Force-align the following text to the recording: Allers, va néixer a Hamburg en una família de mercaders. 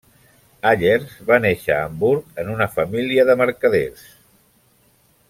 Allers, 0.69 1.11
va 1.27 1.37
néixer 1.43 1.75
a 1.75 1.83
Hamburg 1.89 2.41
en 2.45 2.49
una 2.57 2.69
família 2.79 3.27
de 3.31 3.37
mercaders. 3.47 4.07